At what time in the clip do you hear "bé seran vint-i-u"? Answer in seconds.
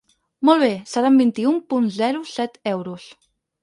0.65-1.53